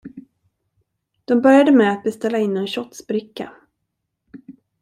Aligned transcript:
De 1.25 1.35
började 1.41 1.71
med 1.71 1.91
att 1.91 2.03
beställa 2.03 2.37
in 2.37 2.57
en 2.57 2.67
shotsbricka. 2.67 3.51